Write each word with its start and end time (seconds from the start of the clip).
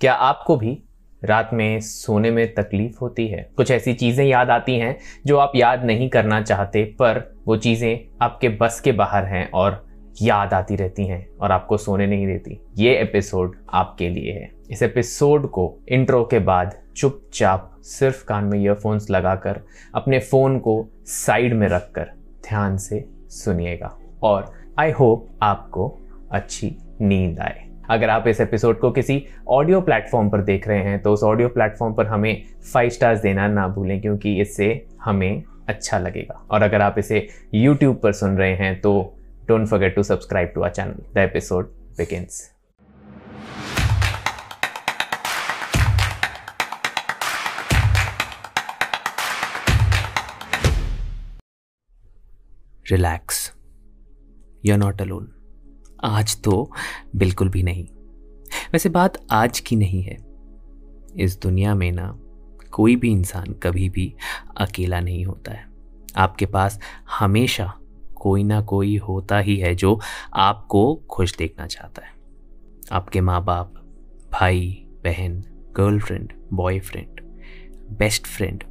क्या 0.00 0.12
आपको 0.12 0.56
भी 0.56 0.82
रात 1.24 1.50
में 1.52 1.80
सोने 1.80 2.30
में 2.30 2.54
तकलीफ़ 2.54 2.98
होती 3.00 3.28
है? 3.28 3.50
कुछ 3.56 3.70
ऐसी 3.70 3.94
चीज़ें 3.94 4.26
याद 4.26 4.50
आती 4.50 4.78
हैं 4.78 4.98
जो 5.26 5.38
आप 5.38 5.52
याद 5.56 5.84
नहीं 5.84 6.08
करना 6.08 6.42
चाहते, 6.42 6.84
पर 6.84 7.34
वो 7.46 7.56
चीज़ें 7.56 8.18
आपके 8.22 8.48
बस 8.48 8.80
के 8.80 8.92
बाहर 8.92 9.24
हैं 9.24 9.50
और 9.50 9.86
याद 10.22 10.54
आती 10.54 10.76
रहती 10.76 11.06
हैं 11.06 11.28
और 11.40 11.52
आपको 11.52 11.76
सोने 11.76 12.06
नहीं 12.06 12.26
देती। 12.26 12.60
ये 12.78 12.96
एपिसोड 12.98 13.56
आपके 13.70 14.08
लिए 14.08 14.32
है। 14.32 14.50
इस 14.70 14.82
एपिसोड 14.82 15.50
को 15.50 15.78
इंट्रो 15.88 16.24
के 16.24 16.38
बाद 16.38 16.78
चुपचाप 16.96 17.76
सिर्फ़ 17.80 18.24
कान 18.24 18.44
में 18.44 18.58
ईयरफोन्स 18.58 19.10
लगाकर, 19.10 19.60
अपने 19.94 20.18
फ़ोन 20.18 20.58
को 20.58 20.88
साइड 21.04 21.54
में 21.54 21.68
रखकर 21.68 22.10
ध्यान 22.48 22.76
से 22.76 23.08
सुनिएगा। 23.28 23.98
और 24.22 24.52
आई 24.78 24.90
होप 24.90 25.28
आपको 25.42 25.98
अच्छी 26.30 26.76
नींद 27.00 27.40
आए। 27.40 27.65
अगर 27.90 28.10
आप 28.10 28.28
इस 28.28 28.40
एपिसोड 28.40 28.78
को 28.80 28.90
किसी 28.90 29.22
ऑडियो 29.48 29.80
प्लेटफॉर्म 29.80 30.30
पर 30.30 30.42
देख 30.42 30.68
रहे 30.68 30.82
हैं 30.82 31.02
तो 31.02 31.12
उस 31.12 31.22
ऑडियो 31.22 31.48
प्लेटफॉर्म 31.48 31.94
पर 31.94 32.06
हमें 32.06 32.42
फाइव 32.72 32.88
स्टार्स 32.90 33.20
देना 33.20 33.46
ना 33.48 33.66
भूलें, 33.68 34.00
क्योंकि 34.00 34.40
इससे 34.40 34.86
हमें 35.02 35.42
अच्छा 35.68 35.98
लगेगा। 35.98 36.46
और 36.50 36.62
अगर 36.62 36.80
आप 36.80 36.98
इसे 36.98 37.26
यूट्यूब 37.54 37.96
पर 38.02 38.12
सुन 38.12 38.36
रहे 38.38 38.54
हैं 38.56 38.80
तो 38.80 38.92
don't 39.48 39.66
forget 39.68 39.94
to 39.96 40.02
subscribe 40.02 40.52
to 40.54 40.62
our 40.62 40.70
channel 40.70 41.14
the 41.14 41.18
episode 41.18 41.72
begins 41.98 42.50
relax 52.90 53.50
you 54.66 54.72
are 54.74 54.78
not 54.78 55.00
alone 55.02 55.32
आज 56.04 56.42
तो 56.42 56.72
बिल्कुल 57.16 57.48
भी 57.48 57.62
नहीं। 57.62 57.86
वैसे 58.72 58.88
बात 58.88 59.26
आज 59.30 59.60
की 59.60 59.76
नहीं 59.76 60.02
है। 60.02 60.16
इस 61.16 61.40
दुनिया 61.40 61.74
में 61.74 61.92
ना 61.92 62.18
कोई 62.70 62.96
भी 62.96 63.12
इंसान 63.12 63.52
कभी 63.52 63.88
भी 63.88 64.14
अकेला 64.56 65.00
नहीं 65.00 65.24
होता 65.24 65.52
है। 65.52 65.66
आपके 66.16 66.46
पास 66.46 66.80
हमेशा 67.18 67.74
कोई 68.14 68.44
ना 68.44 68.60
कोई 68.60 68.96
होता 68.96 69.38
ही 69.38 69.56
है 69.56 69.74
जो 69.74 70.00
आपको 70.34 71.02
खुश 71.10 71.36
देखना 71.36 71.66
चाहता 71.66 72.02
है। 72.06 72.12
आपके 72.92 73.20
माँ 73.20 73.44
बाप 73.44 73.74
भाई, 74.32 74.86
बहन, 75.04 75.44
गर्लफ्रेंड, 75.76 76.32
बॉयफ्रेंड, 76.52 77.20
बेस्ट 77.98 78.26
फ्रेंड 78.26 78.64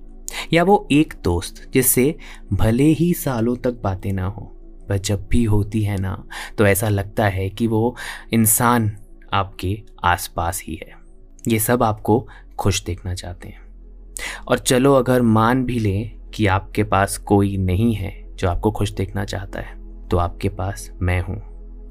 या 0.53 0.63
वो 0.63 0.87
एक 0.91 1.13
दोस्त 1.23 1.71
जिससे 1.73 2.15
भले 2.53 2.83
ही 2.83 3.13
सालों 3.13 3.55
तक 3.55 3.81
बातें 3.81 4.13
ना 4.13 4.25
हो 4.25 4.54
वह 4.89 4.97
जब 4.97 5.27
भी 5.29 5.43
होती 5.43 5.81
है 5.83 5.97
ना 5.97 6.15
तो 6.57 6.65
ऐसा 6.67 6.89
लगता 6.89 7.27
है 7.27 7.49
कि 7.49 7.67
वो 7.67 7.95
इंसान 8.33 8.91
आपके 9.33 9.77
आसपास 10.03 10.61
ही 10.63 10.75
है। 10.75 10.93
ये 11.47 11.59
सब 11.59 11.83
आपको 11.83 12.27
खुश 12.59 12.83
देखना 12.83 13.13
चाहते 13.13 13.47
हैं। 13.47 13.63
और 14.47 14.59
चलो 14.59 14.93
अगर 14.93 15.21
मान 15.21 15.63
भी 15.65 15.79
लें 15.79 16.29
कि 16.29 16.45
आपके 16.47 16.83
पास 16.83 17.17
कोई 17.17 17.55
नहीं 17.57 17.93
है 17.93 18.13
जो 18.35 18.49
आपको 18.49 18.71
खुश 18.71 18.91
देखना 18.91 19.25
चाहता 19.25 19.61
है 19.61 19.83
तो 20.07 20.17
आपके 20.17 20.49
पास 20.49 20.89
मैं 21.01 21.19
हूँ, 21.21 21.35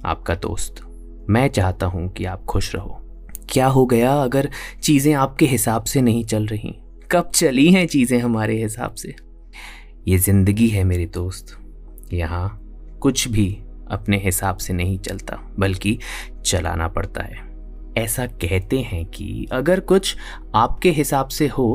आपका 0.06 0.34
दोस्त। 0.34 0.80
मैं 1.30 1.48
चाहता 1.48 1.86
हूँ 1.86 2.08
कि 2.08 2.24
आप 2.24 2.44
खुश 2.44 2.74
रहो। 2.74 3.00
क्या 3.50 3.66
हो 3.66 3.84
गया 3.86 4.12
अगर 4.14 4.48
चीज़ें 4.82 5.12
आपके 5.14 5.46
हिसाब 5.46 5.84
से 5.84 6.00
नहीं 6.02 6.24
चल 6.24 6.46
रही? 6.46 6.74
कब 7.10 7.30
चली 7.30 7.70
हैं 7.72 7.86
चीज़ें 7.86 8.18
हमारे 8.18 8.62
हिसाब 8.62 8.94
से? 8.94 9.14
ये 10.08 10.18
ज़िंदगी 10.18 10.68
है 10.68 10.84
मेरे 10.84 11.06
दोस्त। 11.06 11.56
यहाँ 12.12 12.48
कुछ 13.04 13.26
भी 13.28 13.48
अपने 13.90 14.18
हिसाब 14.18 14.56
से 14.56 14.72
नहीं 14.72 14.98
चलता, 14.98 15.38
बल्कि 15.58 15.98
चलाना 16.46 16.88
पड़ता 16.88 17.22
है। 17.22 17.42
ऐसा 17.98 18.26
कहते 18.26 18.80
हैं 18.80 19.04
कि 19.06 19.46
अगर 19.52 19.80
कुछ 19.80 20.16
आपके 20.54 20.90
हिसाब 20.90 21.28
से 21.28 21.46
हो 21.48 21.66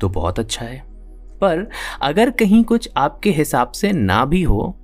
तो 0.00 0.08
बहुत 0.08 0.38
अच्छा 0.38 0.64
है। 0.64 0.82
पर 1.40 1.68
अगर 2.02 2.30
कहीं 2.30 2.62
कुछ 2.64 2.88
आपके 2.96 3.30
हिसाब 3.30 3.72
से 3.72 3.92
ना 3.92 4.24
भी 4.24 4.42
हो 4.42 4.74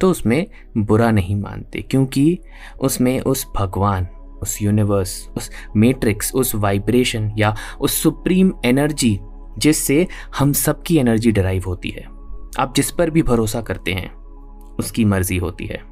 तो 0.00 0.10
उसमें 0.10 0.46
बुरा 0.76 1.10
नहीं 1.10 1.36
मानते, 1.36 1.82
क्योंकि 1.82 2.38
उसमें 2.80 3.20
उस 3.20 3.46
भगवान, 3.56 4.06
उस 4.42 4.60
यूनिवर्स 4.62 5.28
उस 5.36 5.50
मैट्रिक्स 5.76 6.32
उस 6.34 6.54
वाइब्रेशन 6.54 7.32
या 7.38 7.54
उस 7.80 8.02
सुप्रीम 8.02 8.52
एनर्जी 8.64 9.18
जिससे 9.58 10.06
हम 10.38 10.52
सबकी 10.52 10.98
एनर्जी 10.98 11.32
डराइव 11.32 11.64
होती 11.66 11.90
है। 11.90 12.04
आप 12.58 12.72
जिस 12.76 12.90
पर 12.90 13.10
भी 13.10 13.22
भरोसा 13.22 13.60
करते 13.62 13.92
हैं 13.92 14.19
उसकी 14.80 15.04
मर्ज़ी 15.04 15.36
होती 15.36 15.66
है। 15.66 15.82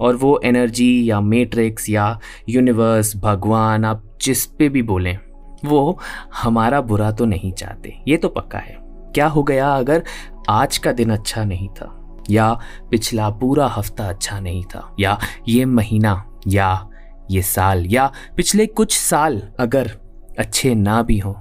और 0.00 0.16
वो 0.16 0.40
एनर्जी 0.44 1.10
या 1.10 1.20
मैट्रिक्स 1.20 1.88
या 1.90 2.18
यूनिवर्स, 2.48 3.16
भगवान, 3.16 3.84
आप 3.84 4.18
जिस 4.22 4.46
पे 4.46 4.68
भी 4.68 4.82
बोलें, 4.82 5.18
वो 5.64 5.98
हमारा 6.42 6.80
बुरा 6.80 7.10
तो 7.10 7.24
नहीं 7.24 7.52
चाहते। 7.52 7.96
ये 8.08 8.16
तो 8.16 8.28
पक्का 8.28 8.58
है। 8.58 8.76
क्या 9.14 9.26
हो 9.26 9.42
गया 9.42 9.68
अगर 9.68 10.02
आज 10.48 10.78
का 10.78 10.92
दिन 10.92 11.10
अच्छा 11.10 11.44
नहीं 11.44 11.68
था? 11.68 11.96
या 12.30 12.52
पिछला 12.90 13.30
पूरा 13.30 13.66
हफ़्ता 13.66 14.08
अच्छा 14.08 14.40
नहीं 14.40 14.64
था? 14.64 14.94
या 15.00 15.18
ये 15.48 15.64
महीना, 15.64 16.24
या 16.48 16.88
ये 17.30 17.42
साल, 17.42 17.86
या 17.86 18.12
पिछले 18.36 18.66
कुछ 18.66 18.98
साल 18.98 19.42
अगर 19.60 19.90
अच्छे 20.38 20.74
ना 20.74 21.02
भी 21.02 21.18
हो, 21.18 21.32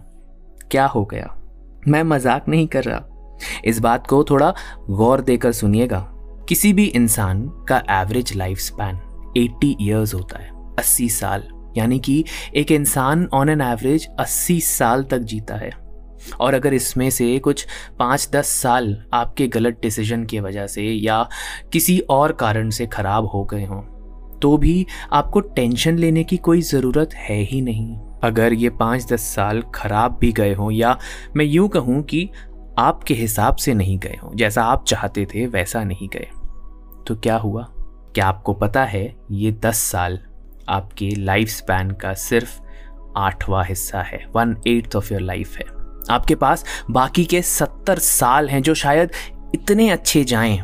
क्या 0.72 0.86
हो 0.86 1.06
गया? 1.06 1.36
मैं 1.88 2.04
मज़ाक 2.04 2.48
नहीं 2.50 2.68
कर 2.68 2.84
रहा। 2.84 3.06
इस 3.66 3.80
बात 3.80 4.08
को 4.08 4.24
थोड़ा 4.24 4.54
गौर 4.90 5.22
देकर 5.22 5.52
सुनिएगा। 5.52 6.08
किसी 6.50 6.72
भी 6.74 6.84
इंसान 6.86 7.42
का 7.70 7.78
एवरेज 7.92 8.32
लाइफ 8.36 8.60
स्पैन 8.60 8.96
80 9.38 9.76
ईयर्स 9.82 10.14
होता 10.14 10.40
है 10.40 10.50
80 10.76 11.10
साल, 11.12 11.44
यानी 11.78 12.00
कि 12.00 12.24
एक 12.56 12.72
इंसान 12.72 13.28
ऑन 13.34 13.50
एन 13.50 13.62
एवरेज 13.62 14.08
80 14.20 14.60
साल 14.62 15.04
तक 15.04 15.20
जीता 15.24 15.56
है। 15.56 15.72
और 16.40 16.54
अगर 16.54 16.74
इसमें 16.74 17.10
से 17.10 17.38
कुछ 17.40 17.66
पाँच 18.00 18.30
दस 18.34 18.48
साल 18.54 18.96
आपके 19.14 19.48
गलत 19.48 19.80
डिसीज़न 19.82 20.24
की 20.24 20.40
वजह 20.40 20.68
से 20.68 20.84
या 20.84 21.22
किसी 21.74 22.00
और 22.10 22.32
कारण 22.32 22.70
से 22.70 22.86
ख़राब 22.88 23.26
हो 23.26 23.44
गए 23.44 23.66
हों 23.66 23.82
तो 24.40 24.58
भी 24.58 24.86
आपको 25.14 25.40
टेंशन 25.40 25.98
लेने 25.98 26.24
की 26.24 26.38
कोई 26.40 26.62
ज़रूरत 26.64 27.14
है 27.14 27.40
ही 27.42 27.62
नहीं। 27.62 27.98
अगर 28.24 28.54
ये 28.54 28.70
पाँच 28.80 29.12
दस 29.14 29.34
साल 29.36 29.62
खराब 29.76 30.18
भी 30.22 30.32
गए 30.32 30.54
हों 30.54 30.72
या 30.72 30.98
मैं 31.36 31.46
यूँ 31.46 31.70
कहूँ 31.70 32.02
कि 32.04 32.30
आपके 32.80 33.14
हिसाब 33.14 33.56
से 33.56 33.74
नहीं 33.74 33.98
गए 34.00 34.18
हों, 34.24 34.36
जैसा 34.36 34.64
आप 34.64 34.86
चाहते 34.88 35.26
थे, 35.26 35.46
वैसा 35.48 35.84
नहीं 35.84 36.08
गए। 36.08 36.28
तो 37.10 37.16
क्या 37.16 37.36
हुआ? 37.36 37.64
क्या 38.16 38.28
आपको 38.28 38.54
पता 38.54 38.84
है 38.84 39.16
ये 39.32 39.52
दस 39.52 39.78
साल 39.78 40.20
आपके 40.70 41.10
लाइफ 41.10 41.48
स्पैन 41.48 41.92
का 41.92 42.14
सिर्फ़ 42.14 42.62
आठवां 43.18 43.66
हिस्सा 43.66 44.02
है? 44.02 44.26
One 44.36 44.58
eighth 44.68 44.96
of 44.96 45.14
your 45.14 45.22
life 45.22 45.58
है। 45.58 45.66
आपके 46.10 46.36
पास 46.36 46.66
बाकी 46.92 47.26
के 47.26 47.42
सत्तर 47.42 47.98
साल 47.98 48.50
हैं 48.50 48.62
जो 48.62 48.74
शायद 48.74 49.12
इतने 49.56 49.90
अच्छे 49.90 50.24
जाएँ 50.24 50.64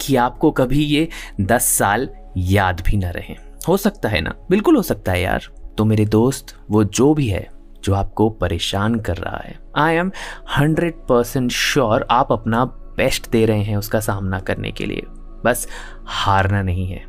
कि 0.00 0.16
आपको 0.16 0.50
कभी 0.50 0.84
ये 0.84 1.08
दस 1.40 1.64
साल 1.64 2.08
याद 2.36 2.82
भी 2.86 2.96
ना 2.96 3.10
रहे। 3.10 3.36
हो 3.68 3.76
सकता 3.76 4.08
है 4.08 4.20
ना? 4.20 4.34
बिल्कुल 4.50 4.76
हो 4.76 4.82
सकता 4.82 5.12
है 5.12 5.22
यार। 5.22 5.72
तो 5.78 5.84
मेरे 5.84 6.04
दोस्त, 6.04 6.56
वो 6.70 6.84
जो 6.84 7.14
भी 7.14 7.28
है, 7.28 7.48
जो 7.84 7.94
आपको 7.94 8.30
परेशान 8.30 8.94
कर 8.94 9.16
रहा 9.16 9.42
है 9.44 9.58
I 9.76 9.94
am 9.94 10.12
hundred 10.58 10.94
percent 10.94 11.50
sure 11.50 12.06
आप 12.10 12.32
अपना 12.32 12.64
बेस्ट 12.96 13.30
दे 13.30 13.46
रहे 13.46 13.62
हैं 13.62 13.76
उसका 13.76 14.00
सामना 14.00 14.40
करने 14.40 14.72
के 14.72 14.86
लिए। 14.86 15.02
बस 15.44 15.66
हारना 16.06 16.62
नहीं 16.62 16.86
है, 16.86 17.04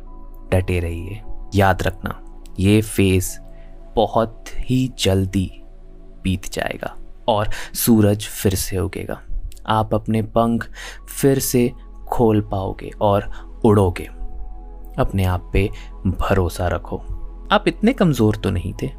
डटे 0.52 0.80
रहिए, 0.80 1.20
याद 1.54 1.82
रखना, 1.82 2.20
ये 2.60 2.80
फ़ेज़ 2.80 3.38
बहुत 3.96 4.44
ही 4.60 4.90
जल्दी 4.98 5.50
बीत 6.22 6.52
जाएगा 6.52 6.96
और 7.28 7.50
सूरज 7.74 8.26
फिर 8.26 8.54
से 8.54 8.78
उगेगा। 8.78 9.20
आप 9.66 9.94
अपने 9.94 10.22
पंख 10.22 10.68
फिर 11.08 11.38
से 11.38 11.72
खोल 12.08 12.40
पाओगे 12.40 12.90
और 13.00 13.30
उड़ोगे। 13.64 14.04
अपने 14.98 15.24
आप 15.24 15.50
पे 15.52 15.68
भरोसा 16.06 16.68
रखो। 16.68 16.96
आप 17.52 17.64
इतने 17.68 17.92
कमज़ोर 17.92 18.36
तो 18.36 18.50
नहीं 18.50 18.72
थे। 18.82 18.90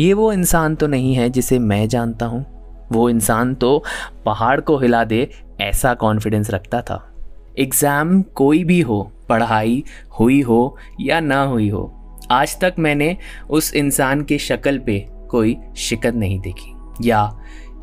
ये 0.00 0.12
वो 0.12 0.32
इंसान 0.32 0.74
तो 0.74 0.86
नहीं 0.86 1.14
है 1.14 1.28
जिसे 1.30 1.58
मैं 1.58 1.88
जानता 1.88 2.26
हूँ। 2.26 2.44
वो 2.92 3.08
इंसान 3.10 3.54
तो 3.54 3.82
पहाड़ 4.24 4.60
को 4.60 4.78
हिला 4.78 5.04
दे 5.04 5.28
ऐसा 5.60 5.94
कॉन्फिडेंस 5.94 6.50
रखता 6.50 6.82
था। 6.82 7.11
एग्ज़ाम 7.58 8.20
कोई 8.34 8.62
भी 8.64 8.80
हो, 8.80 9.02
पढ़ाई 9.28 9.82
हुई 10.18 10.40
हो 10.40 10.76
या 11.00 11.20
ना 11.20 11.42
हुई 11.42 11.68
हो, 11.68 11.90
आज 12.30 12.58
तक 12.60 12.74
मैंने 12.78 13.16
उस 13.50 13.74
इंसान 13.74 14.22
के 14.22 14.38
शक्ल 14.38 14.78
पे 14.78 14.98
कोई 15.30 15.56
शिकत 15.76 16.14
नहीं 16.14 16.38
देखी। 16.40 16.74
या 17.02 17.20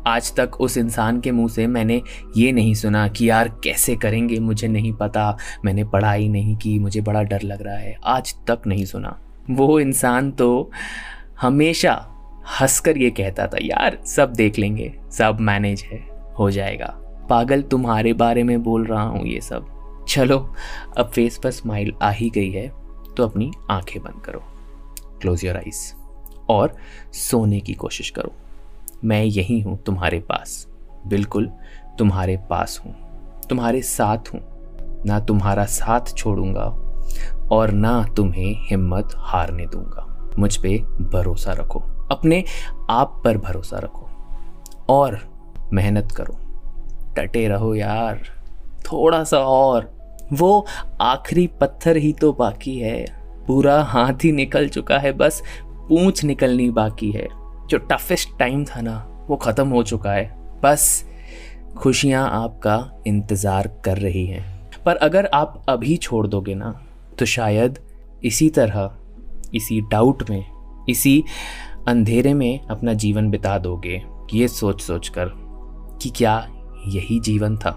आज 0.06 0.32
तक 0.36 0.60
उस 0.60 0.76
इंसान 0.78 1.20
के 1.20 1.30
मुँह 1.30 1.48
से 1.48 1.66
मैंने 1.66 2.00
ये 2.36 2.52
नहीं 2.52 2.74
सुना 2.74 3.06
कि 3.08 3.28
यार 3.30 3.48
कैसे 3.64 3.96
करेंगे, 3.96 4.38
मुझे 4.38 4.68
नहीं 4.68 4.92
पता, 4.92 5.36
मैंने 5.64 5.84
पढ़ाई 5.84 6.28
नहीं 6.28 6.56
की, 6.56 6.78
मुझे 6.78 7.00
बड़ा 7.00 7.22
डर 7.22 7.42
लग 7.42 7.62
रहा 7.62 7.76
है, 7.76 7.96
आज 8.04 8.34
तक 8.48 8.66
नहीं 8.66 8.84
सुना। 8.84 9.18
वो 9.50 9.78
इंसान 9.80 10.30
तो 10.30 10.70
हमेशा 11.40 11.92
हंसकर 12.60 12.98
ये 12.98 13.10
कहता 13.10 13.46
था, 13.46 13.58
यार, 13.62 13.98
सब 14.06 14.32
देख 14.32 14.58
लेंगे, 14.58 14.92
सब 15.10 15.38
मैनेज 15.40 15.82
है, 15.82 16.00
हो 16.38 16.50
जाएगा। 16.50 16.96
पागल 17.30 17.62
तुम्हारे 17.62 18.12
बारे 18.12 18.42
में 18.42 18.62
बोल 18.62 18.84
रहा 18.86 19.02
हूँ 19.02 19.26
ये 19.26 19.40
सब। 19.40 19.66
चलो, 20.08 20.38
अब 20.98 21.10
फेस 21.10 21.38
पर 21.38 21.50
स्माइल 21.50 21.92
आ 22.02 22.10
ही 22.10 22.30
गई 22.30 22.50
है 22.50 22.68
तो 23.16 23.24
अपनी 23.24 23.50
आँखें 23.70 24.02
बंद 24.02 24.22
करो। 24.24 24.42
क्लोज 25.20 25.44
योर 25.44 25.56
आइज़ 25.56 25.94
और 26.48 26.76
सोने 27.12 27.60
की 27.60 27.74
कोशिश 27.74 28.10
करो। 28.10 28.32
मैं 29.04 29.22
यही 29.24 29.60
हूँ 29.60 29.82
तुम्हारे 29.82 30.20
पास। 30.20 30.66
बिल्कुल 31.06 31.50
तुम्हारे 31.98 32.36
पास 32.36 32.80
हूँ। 32.86 32.94
तुम्हारे 33.48 33.82
साथ 33.82 34.34
हूँ। 34.34 34.40
ना 35.06 35.20
तुम्हारा 35.20 35.64
साथ 35.64 36.14
छोड़ूँगा 36.16 36.64
और 37.52 37.70
ना 37.70 38.04
तुम्हें 38.16 38.54
हिम्मत 38.60 39.14
हारने 39.16 39.66
दूँगा। 39.66 40.06
मुझ 40.38 40.56
पे 40.56 40.78
भरोसा 41.00 41.52
रखो। 41.52 41.82
अपने 42.10 42.44
आप 42.90 43.20
पर 43.24 43.38
भरोसा 43.38 43.78
रखो 43.78 44.08
और 44.88 45.18
मेहनत 45.72 46.12
करो। 46.12 46.38
टटे 47.16 47.46
रहो 47.48 47.74
यार। 47.74 48.20
थोड़ा 48.84 49.22
सा 49.24 49.38
और। 49.38 49.90
वो 50.32 50.66
आखिरी 51.00 51.46
पत्थर 51.60 51.96
ही 51.96 52.12
तो 52.12 52.32
बाकी 52.32 52.78
है। 52.78 53.04
पूरा 53.46 53.80
हाथ 53.82 54.24
ही 54.24 54.32
निकल 54.32 54.68
चुका 54.68 54.98
है, 54.98 55.12
बस 55.12 55.42
पूंछ 55.88 56.24
निकलनी 56.24 56.68
बाकी 56.70 57.10
है। 57.10 57.26
जो 57.68 57.78
टफेस्ट 57.90 58.38
टाइम 58.38 58.64
था 58.64 58.80
ना, 58.80 58.96
वो 59.28 59.36
ख़त्म 59.36 59.68
हो 59.68 59.82
चुका 59.82 60.12
है। 60.12 60.30
बस 60.62 61.04
खुशियाँ 61.78 62.28
आपका 62.32 63.02
इंतज़ार 63.06 63.68
कर 63.84 63.98
रही 63.98 64.26
हैं। 64.26 64.44
पर 64.84 64.96
अगर 64.96 65.26
आप 65.26 65.62
अभी 65.68 65.96
छोड़ 65.96 66.26
दोगे 66.26 66.54
ना 66.54 66.72
तो 67.18 67.26
शायद 67.26 67.78
इसी 68.24 68.48
तरह, 68.50 68.90
इसी 69.54 69.80
डाउट 69.82 70.28
में, 70.30 70.44
इसी 70.88 71.22
अंधेरे 71.88 72.32
में 72.34 72.60
अपना 72.60 72.92
जीवन 72.94 73.30
बिता 73.30 73.58
दोगे। 73.58 74.02
ये 74.32 74.48
सोच 74.48 74.80
सोच 74.82 75.08
कर 75.08 75.30
कि 76.02 76.10
क्या 76.10 76.36
यही 76.86 77.20
जीवन 77.20 77.56
था। 77.56 77.70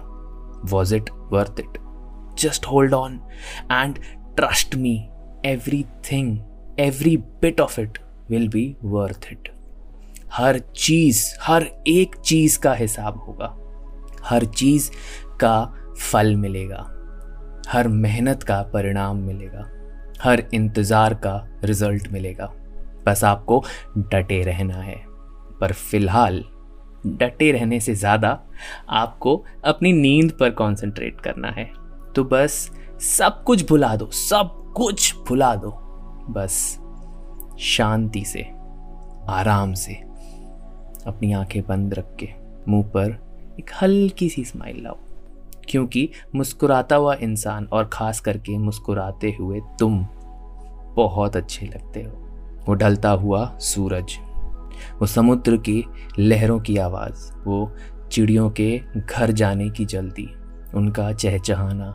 Was 0.64 0.94
it 0.94 1.10
worth 1.10 1.60
it 1.60 1.78
just 2.38 2.66
hold 2.66 2.94
on 2.94 3.20
and 3.72 3.98
trust 4.36 4.74
me 4.74 5.08
everything 6.12 6.38
every 6.78 7.16
bit 7.16 7.60
of 7.60 7.80
it 7.80 7.98
will 8.30 8.48
be 8.48 8.76
worth 8.84 9.28
it 9.32 9.48
हर 10.32 10.58
चीज़, 10.58 11.34
हर 11.42 11.62
एक 11.86 12.16
चीज़ 12.16 12.58
का 12.58 12.74
हिसाब 12.74 13.18
होगा। 13.18 13.56
हर 14.24 14.44
चीज़ 14.44 14.90
का 15.40 15.74
फल 15.98 16.36
मिलेगा। 16.36 16.90
हर 17.68 17.88
मेहनत 17.88 18.42
का 18.42 18.62
परिणाम 18.62 19.16
मिलेगा। 19.16 19.70
हर 20.22 20.42
इंतज़ार 20.54 21.14
का 21.14 21.60
रिज़ल्ट 21.64 22.08
मिलेगा। 22.12 22.46
बस 23.06 23.24
आपको 23.24 23.64
डटे 23.98 24.42
रहना 24.42 24.74
है। 24.74 25.04
पर 25.60 25.72
फ़िलहाल 25.72 26.44
डटे 27.06 27.50
रहने 27.52 27.80
से 27.80 27.94
ज़्यादा 27.94 28.38
आपको 28.90 29.36
अपनी 29.64 29.92
नींद 29.92 30.32
पर 30.32 30.50
कंसंट्रेट 30.50 31.20
करना 31.20 31.48
है। 31.48 31.64
तो 32.16 32.24
बस 32.24 32.70
सब 33.00 33.42
कुछ 33.44 33.68
भुला 33.68 33.94
दो, 33.96 34.06
सब 34.06 34.72
कुछ 34.76 35.14
भुला 35.28 35.54
दो। 35.54 35.70
बस 36.30 36.78
शांति 37.60 38.24
से, 38.24 38.42
आराम 39.28 39.74
से 39.74 39.94
अपनी 41.06 41.32
आँखें 41.32 41.62
बंद 41.62 41.94
रख 41.94 42.14
के 42.18 42.28
मुँह 42.68 42.84
पर 42.86 43.18
एक 43.58 43.70
हल्की 43.82 44.28
सी 44.28 44.44
स्माइल 44.44 44.82
लाओ। 44.82 44.98
क्योंकि 45.68 46.08
मुस्कुराता 46.34 46.96
हुआ 46.96 47.14
इंसान 47.14 47.68
और 47.72 47.90
ख़ास 47.92 48.20
करके 48.20 48.58
मुस्कुराते 48.58 49.36
हुए 49.40 49.60
तुम 49.78 50.04
बहुत 50.96 51.36
अच्छे 51.36 51.66
लगते 51.66 52.02
हो। 52.02 52.12
वो 52.66 52.74
ढलता 52.74 53.10
हुआ 53.10 53.46
सूरज। 53.60 54.16
वो 55.00 55.06
समुद्र 55.06 55.56
की 55.58 55.84
लहरों 56.18 56.60
की 56.60 56.76
आवाज़, 56.78 57.30
वो 57.46 57.74
चिड़ियों 58.12 58.48
के 58.50 58.80
घर 58.98 59.30
जाने 59.32 59.68
की 59.70 59.84
जल्दी, 59.86 60.28
उनका 60.74 61.12
चहचहाना। 61.12 61.94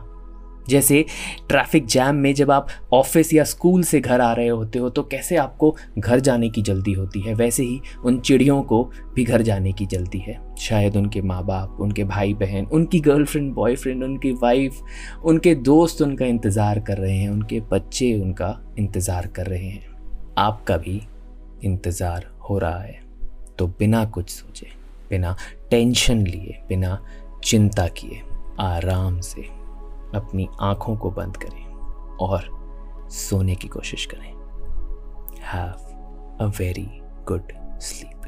जैसे 0.68 1.04
ट्रैफ़िक 1.48 1.86
जैम 1.86 2.14
में 2.14 2.32
जब 2.34 2.50
आप 2.50 2.68
ऑफ़िस 2.92 3.32
या 3.34 3.44
स्कूल 3.44 3.82
से 3.82 4.00
घर 4.00 4.20
आ 4.20 4.32
रहे 4.32 4.48
होते 4.48 4.78
हो 4.78 4.88
तो 4.88 5.02
कैसे 5.02 5.36
आपको 5.36 5.74
घर 5.98 6.20
जाने 6.20 6.48
की 6.48 6.62
जल्दी 6.62 6.92
होती 6.92 7.20
है? 7.20 7.34
वैसे 7.34 7.62
ही 7.62 7.80
उन 8.04 8.18
चिड़ियों 8.18 8.60
को 8.62 8.82
भी 9.14 9.24
घर 9.24 9.42
जाने 9.42 9.72
की 9.72 9.86
जल्दी 9.86 10.18
है। 10.18 10.38
शायद 10.58 10.96
उनके 10.96 11.22
माँ 11.22 11.42
बाप 11.46 11.78
उनके 11.80 12.04
भाई 12.04 12.34
बहन 12.34 12.66
उनकी 12.66 13.00
गर्लफ्रेंड, 13.00 13.52
बॉयफ्रेंड, 13.54 14.04
उनकी 14.04 14.32
वाइफ, 14.32 14.80
उनके 15.24 15.54
दोस्त 15.54 16.02
उनका 16.02 16.26
इंतज़ार 16.26 16.80
कर 16.80 16.98
रहे 16.98 17.16
हैं, 17.16 17.28
उनके 17.28 17.60
बच्चे 17.70 18.12
उनका 18.20 18.56
इंतज़ार 18.78 19.26
कर 19.26 19.46
रहे 19.46 19.68
हैं। 19.68 19.88
आपका 20.38 20.76
भी 20.76 21.00
इंतज़ार 21.64 22.30
हो 22.50 22.58
रहा 22.58 22.78
है 22.78 22.98
तो 23.58 23.66
बिना 23.78 24.04
कुछ 24.04 24.30
सोचे, 24.30 24.66
बिना 25.10 25.36
टेंशन 25.70 26.26
लिए, 26.26 26.62
बिना 26.68 26.98
चिंता 27.44 27.86
किए, 27.88 28.22
आराम 28.60 29.20
से 29.20 29.42
अपनी 30.14 30.48
आँखों 30.60 30.96
को 30.96 31.10
बंद 31.10 31.36
करें 31.36 31.64
और 32.20 32.48
सोने 33.10 33.54
की 33.54 33.68
कोशिश 33.68 34.06
करें। 34.06 34.32
Have 35.44 35.72
a 36.40 36.46
very 36.58 36.88
good 37.28 37.52
sleep 37.80 38.19